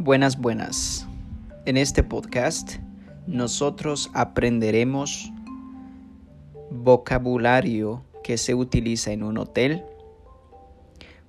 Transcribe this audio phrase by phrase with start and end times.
[0.00, 1.08] Buenas, buenas.
[1.66, 2.76] En este podcast
[3.26, 5.32] nosotros aprenderemos
[6.70, 9.84] vocabulario que se utiliza en un hotel,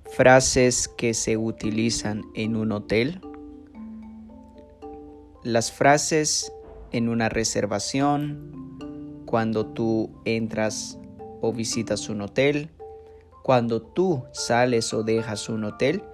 [0.04, 3.20] frases que se utilizan en un hotel,
[5.42, 6.52] las frases
[6.92, 8.78] en una reservación,
[9.26, 10.96] cuando tú entras
[11.40, 12.70] o visitas un hotel,
[13.42, 16.04] cuando tú sales o dejas un hotel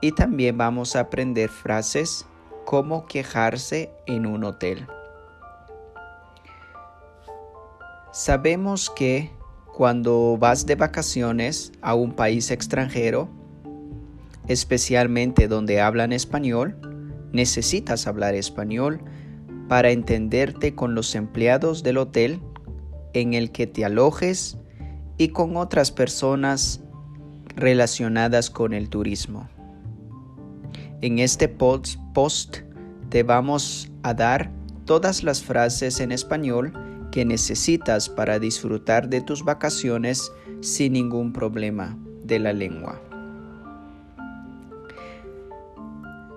[0.00, 2.26] y también vamos a aprender frases
[2.64, 4.86] como quejarse en un hotel.
[8.12, 9.30] Sabemos que
[9.74, 13.28] cuando vas de vacaciones a un país extranjero,
[14.46, 16.76] especialmente donde hablan español,
[17.32, 19.00] necesitas hablar español
[19.68, 22.40] para entenderte con los empleados del hotel
[23.14, 24.58] en el que te alojes
[25.18, 26.80] y con otras personas
[27.56, 29.48] relacionadas con el turismo.
[31.04, 32.60] En este post
[33.10, 34.50] te vamos a dar
[34.86, 36.72] todas las frases en español
[37.12, 43.02] que necesitas para disfrutar de tus vacaciones sin ningún problema de la lengua.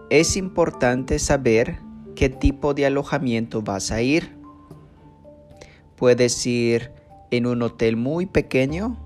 [0.10, 1.80] Es importante saber
[2.14, 4.36] qué tipo de alojamiento vas a ir.
[5.96, 6.92] Puedes ir
[7.32, 8.98] en un hotel muy pequeño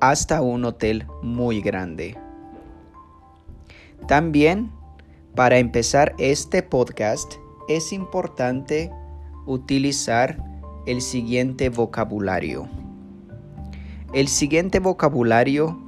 [0.00, 2.18] hasta un hotel muy grande.
[4.06, 4.72] También,
[5.34, 7.34] para empezar este podcast,
[7.68, 8.90] es importante
[9.46, 10.42] utilizar
[10.86, 12.68] el siguiente vocabulario.
[14.12, 15.78] El siguiente vocabulario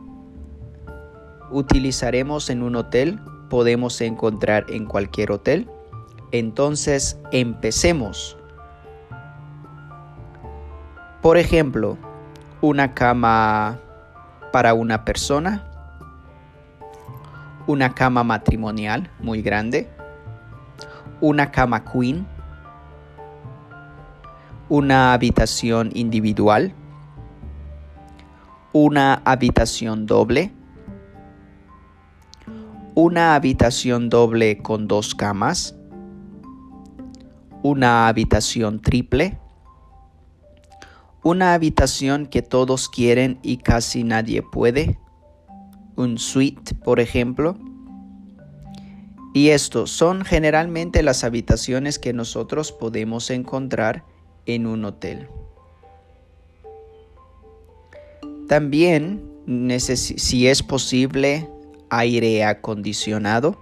[1.51, 3.21] utilizaremos en un hotel,
[3.51, 5.69] podemos encontrar en cualquier hotel.
[6.33, 8.37] Entonces, empecemos.
[11.21, 11.99] Por ejemplo,
[12.61, 13.79] una cama
[14.53, 15.71] para una persona,
[17.67, 19.89] una cama matrimonial muy grande,
[21.21, 22.27] una cama queen,
[24.69, 26.75] una habitación individual,
[28.73, 30.53] una habitación doble,
[32.95, 35.75] una habitación doble con dos camas,
[37.63, 39.39] una habitación triple,
[41.23, 44.99] una habitación que todos quieren y casi nadie puede.
[45.97, 47.57] Un suite, por ejemplo.
[49.33, 54.05] Y estos son generalmente las habitaciones que nosotros podemos encontrar
[54.47, 55.29] en un hotel.
[58.49, 59.23] También,
[59.79, 61.49] si es posible,
[61.91, 63.57] aire acondicionado,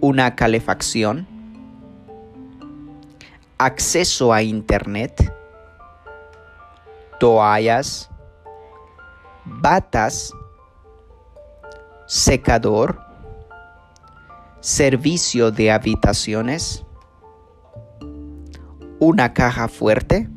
[0.00, 1.26] una calefacción,
[3.58, 5.32] acceso a internet,
[7.20, 8.10] toallas,
[9.44, 10.32] batas,
[12.06, 13.00] secador,
[14.60, 16.84] servicio de habitaciones,
[18.98, 20.28] una caja fuerte.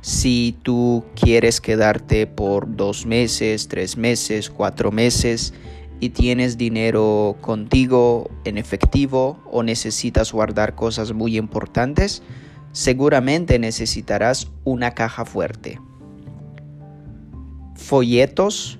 [0.00, 5.54] Si tú quieres quedarte por dos meses, tres meses, cuatro meses
[6.00, 12.22] y tienes dinero contigo en efectivo o necesitas guardar cosas muy importantes,
[12.72, 15.78] seguramente necesitarás una caja fuerte.
[17.82, 18.78] Folletos,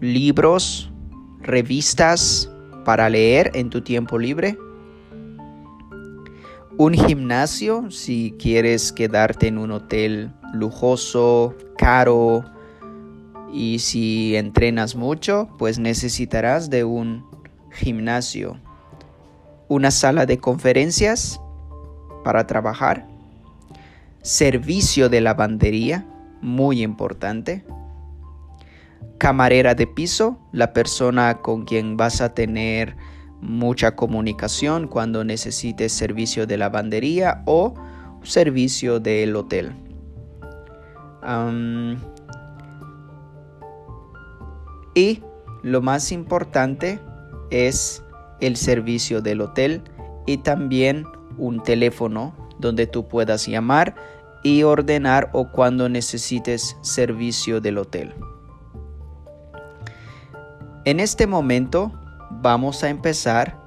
[0.00, 0.92] libros,
[1.40, 2.50] revistas
[2.84, 4.56] para leer en tu tiempo libre.
[6.76, 12.44] Un gimnasio si quieres quedarte en un hotel lujoso, caro
[13.52, 17.24] y si entrenas mucho, pues necesitarás de un
[17.72, 18.58] gimnasio.
[19.68, 21.40] Una sala de conferencias
[22.24, 23.06] para trabajar
[24.24, 26.06] servicio de lavandería,
[26.40, 27.62] muy importante.
[29.24, 32.94] Camarera de piso, la persona con quien vas a tener
[33.40, 37.72] mucha comunicación cuando necesites servicio de lavandería o
[38.22, 39.72] servicio del hotel.
[44.94, 45.22] y
[45.62, 47.00] lo más importante
[47.48, 48.04] es
[48.42, 49.80] el servicio del hotel
[50.26, 51.06] y también
[51.38, 53.94] un teléfono donde tú puedas llamar
[54.42, 58.12] y ordenar o cuando necesites servicio del hotel.
[60.86, 61.92] En este momento
[62.30, 63.58] vamos a empezar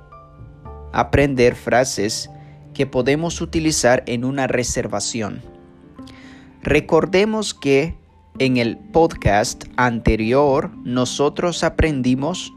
[0.93, 2.29] a aprender frases
[2.75, 5.41] que podemos utilizar en una reservación.
[6.61, 7.97] Recordemos que
[8.37, 12.53] en el podcast anterior nosotros aprendimos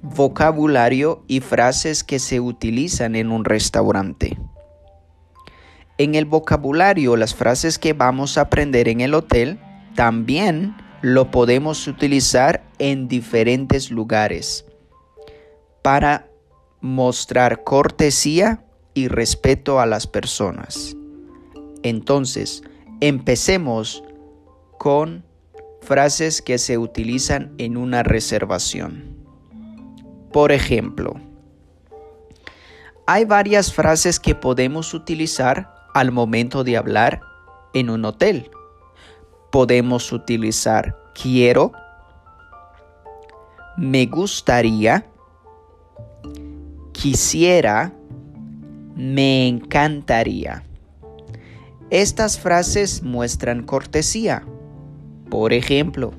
[0.00, 4.38] vocabulario y frases que se utilizan en un restaurante.
[5.98, 9.58] En el vocabulario, las frases que vamos a aprender en el hotel,
[9.96, 14.64] también lo podemos utilizar en diferentes lugares
[15.82, 16.28] para
[16.80, 18.64] mostrar cortesía
[18.94, 20.96] y respeto a las personas.
[21.82, 22.62] Entonces,
[23.00, 24.04] empecemos
[24.78, 25.24] con
[25.80, 29.16] frases que se utilizan en una reservación.
[30.32, 31.20] Por ejemplo,
[33.06, 37.20] hay varias frases que podemos utilizar al momento de hablar
[37.74, 38.48] en un hotel.
[39.52, 41.72] Podemos utilizar quiero,
[43.76, 45.06] me gustaría,
[46.92, 47.92] quisiera,
[48.96, 50.64] me encantaría.
[51.90, 54.44] Estas frases muestran cortesía.
[55.28, 56.12] Por ejemplo,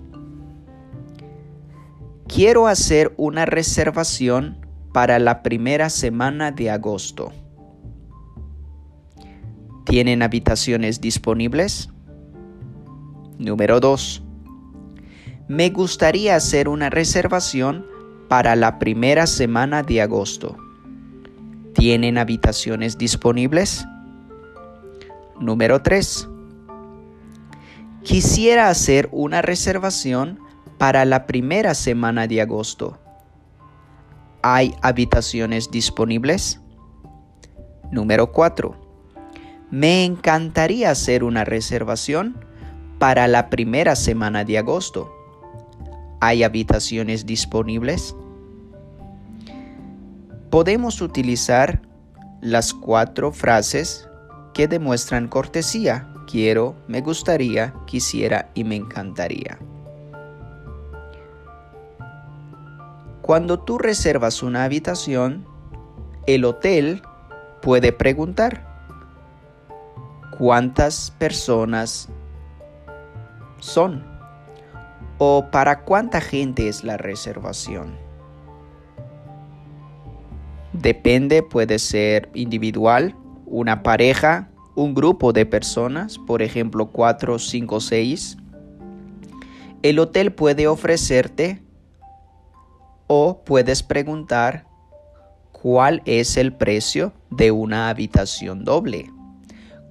[2.28, 4.58] quiero hacer una reservación
[4.94, 7.32] para la primera semana de agosto.
[9.86, 11.93] ¿Tienen habitaciones disponibles?
[13.44, 14.24] Número 2.
[15.50, 17.86] Me gustaría hacer una reservación
[18.30, 20.56] para la primera semana de agosto.
[21.74, 23.86] ¿Tienen habitaciones disponibles?
[25.42, 26.30] Número 3.
[28.04, 30.40] Quisiera hacer una reservación
[30.78, 32.98] para la primera semana de agosto.
[34.42, 36.62] ¿Hay habitaciones disponibles?
[37.92, 38.74] Número 4.
[39.70, 42.53] Me encantaría hacer una reservación
[43.04, 45.14] para la primera semana de agosto.
[46.22, 48.16] ¿Hay habitaciones disponibles?
[50.50, 51.82] Podemos utilizar
[52.40, 54.08] las cuatro frases
[54.54, 56.14] que demuestran cortesía.
[56.32, 59.60] Quiero, me gustaría, quisiera y me encantaría.
[63.22, 65.46] Cuando tú reservas una habitación,
[66.26, 67.02] el hotel
[67.62, 68.66] puede preguntar
[70.38, 72.08] cuántas personas
[73.64, 74.04] son
[75.18, 77.98] o para cuánta gente es la reservación.
[80.74, 83.16] Depende, puede ser individual,
[83.46, 88.38] una pareja, un grupo de personas, por ejemplo 4, 5, 6.
[89.84, 91.62] El hotel puede ofrecerte
[93.08, 94.66] o puedes preguntar
[95.52, 99.10] cuál es el precio de una habitación doble.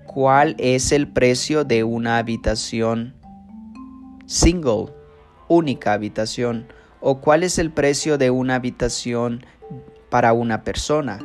[0.07, 3.22] ¿Cuál es el precio de una habitación
[4.27, 4.87] single,
[5.49, 6.67] única habitación?
[7.01, 9.45] ¿O cuál es el precio de una habitación
[10.09, 11.19] para una persona?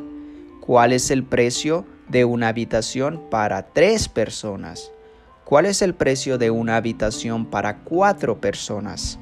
[0.60, 4.92] ¿Cuál es el precio de una habitación para tres personas?
[5.44, 9.18] ¿Cuál es el precio de una habitación para cuatro personas?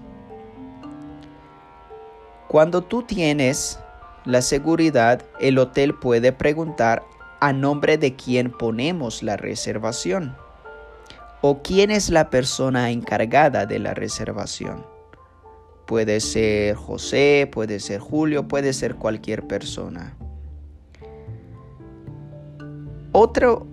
[2.48, 3.78] Cuando tú tienes
[4.24, 7.04] la seguridad, el hotel puede preguntar
[7.40, 10.36] a nombre de quién ponemos la reservación
[11.48, 14.84] o quién es la persona encargada de la reservación.
[15.86, 20.16] Puede ser José, puede ser Julio, puede ser cualquier persona.
[23.12, 23.64] Otro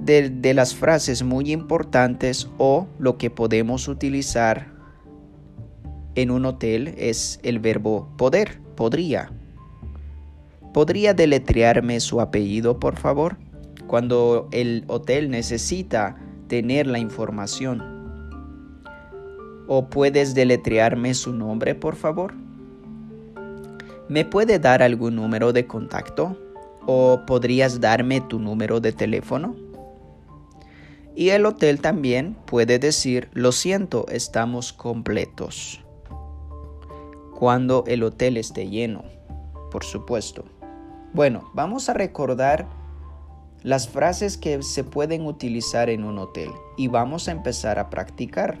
[0.00, 4.66] de, de, las frases muy importantes o lo que podemos utilizar
[6.16, 9.30] en un hotel es el verbo poder, podría.
[10.72, 13.36] ¿Podría deletrearme su apellido, por favor?
[13.86, 16.16] Cuando el hotel necesita
[16.48, 17.82] tener la información.
[19.66, 22.34] ¿O puedes deletrearme su nombre, por favor?
[24.08, 26.36] ¿Me puede dar algún número de contacto?
[26.86, 29.56] ¿O podrías darme tu número de teléfono?
[31.16, 35.84] Y el hotel también puede decir, lo siento, estamos completos
[37.34, 39.04] cuando el hotel esté lleno,
[39.70, 40.44] por supuesto.
[41.12, 42.66] Bueno, vamos a recordar
[43.64, 48.58] las frases que se pueden utilizar en un hotel y vamos a empezar a practicar.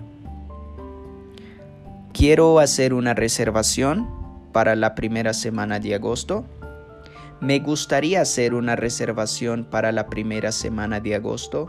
[2.14, 4.08] Quiero hacer una reservación
[4.52, 6.46] para la primera semana de agosto.
[7.40, 11.66] Me gustaría hacer una reservación para la primera semana de agosto.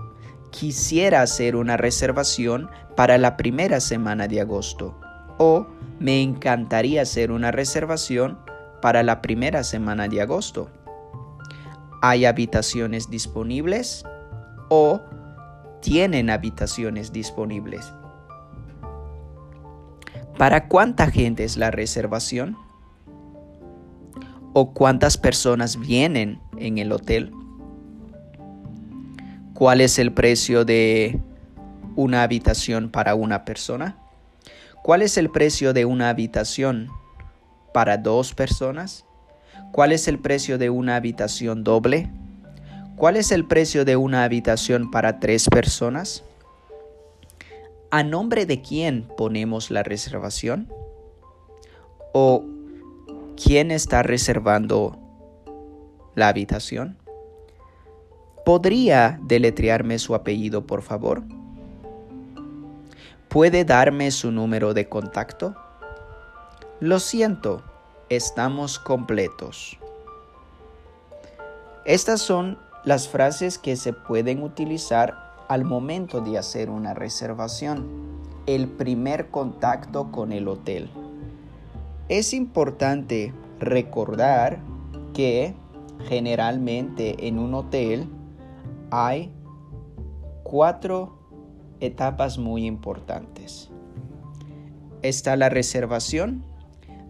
[0.52, 4.98] Quisiera hacer una reservación para la primera semana de agosto.
[5.40, 5.68] O
[6.00, 8.40] me encantaría hacer una reservación
[8.82, 10.70] para la primera semana de agosto.
[12.08, 14.04] ¿Hay habitaciones disponibles?
[14.70, 15.02] ¿O
[15.82, 17.92] tienen habitaciones disponibles?
[20.38, 22.58] ¿Para cuánta gente es la reservación?
[24.54, 27.32] ¿O cuántas personas vienen en el hotel?
[29.56, 31.20] ¿Cuál es el precio de
[31.96, 33.98] una habitación para una persona?
[34.84, 36.88] ¿Cuál es el precio de una habitación
[37.74, 39.06] para dos personas?
[39.76, 42.10] ¿Cuál es el precio de una habitación doble?
[42.96, 46.24] ¿Cuál es el precio de una habitación para tres personas?
[47.92, 50.70] ¿A nombre de quién ponemos la reservación?
[52.14, 52.46] ¿O
[53.36, 54.98] quién está reservando
[56.16, 56.98] la habitación?
[58.46, 61.22] ¿Podría deletrearme su apellido, por favor?
[63.28, 65.54] ¿Puede darme su número de contacto?
[66.80, 67.62] Lo siento,
[68.10, 69.78] estamos completos.
[71.86, 77.88] Estas son las frases que se pueden utilizar al momento de hacer una reservación.
[78.46, 80.90] El primer contacto con el hotel.
[82.10, 84.60] Es importante recordar
[85.14, 85.56] que
[86.08, 88.08] generalmente en un hotel
[88.92, 89.34] hay
[90.44, 91.18] cuatro
[91.80, 93.72] etapas muy importantes.
[95.02, 96.44] Está la reservación,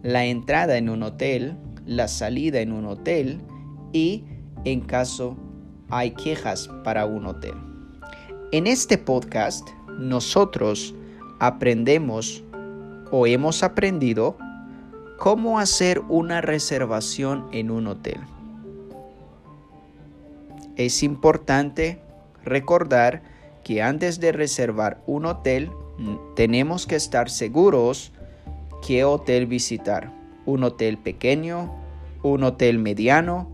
[0.02, 3.40] la entrada en un hotel, la salida en un hotel
[3.92, 4.24] y
[4.64, 5.36] en caso
[5.88, 7.54] hay quejas para un hotel.
[8.52, 10.94] En este podcast nosotros
[11.38, 12.42] aprendemos
[13.10, 14.36] o hemos aprendido
[15.18, 18.20] cómo hacer una reservación en un hotel.
[20.76, 22.00] Es importante
[22.44, 23.22] recordar
[23.64, 25.70] que antes de reservar un hotel
[26.34, 28.12] tenemos que estar seguros
[28.84, 30.12] qué hotel visitar.
[30.44, 31.74] Un hotel pequeño,
[32.22, 33.50] un hotel mediano,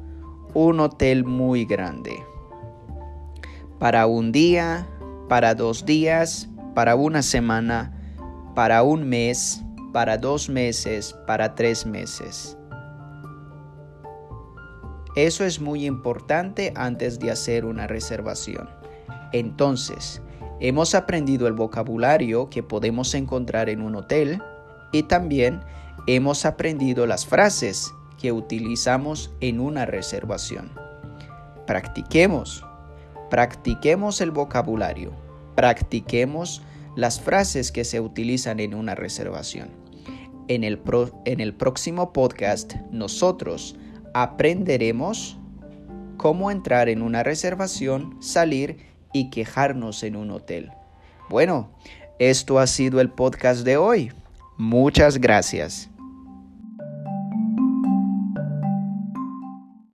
[0.54, 2.22] un hotel muy grande.
[3.78, 4.86] Para un día,
[5.28, 7.92] para dos días, para una semana,
[8.54, 9.62] para un mes,
[9.92, 12.56] para dos meses, para tres meses.
[15.14, 18.68] Eso es muy importante antes de hacer una reservación.
[19.32, 20.22] Entonces,
[20.60, 24.42] hemos aprendido el vocabulario que podemos encontrar en un hotel
[24.92, 25.60] y también
[26.06, 30.70] hemos aprendido las frases que utilizamos en una reservación.
[31.66, 32.64] Practiquemos,
[33.30, 35.12] practiquemos el vocabulario,
[35.54, 36.62] practiquemos
[36.94, 39.70] las frases que se utilizan en una reservación.
[40.48, 40.80] En el,
[41.24, 43.76] en el próximo podcast nosotros
[44.12, 45.38] aprenderemos
[46.16, 48.78] cómo entrar en una reservación, salir
[49.12, 50.70] y quejarnos en un hotel.
[51.28, 51.70] Bueno,
[52.18, 54.12] esto ha sido el podcast de hoy.
[54.56, 55.91] Muchas gracias.